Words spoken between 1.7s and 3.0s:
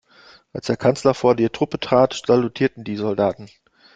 trat, salutierten die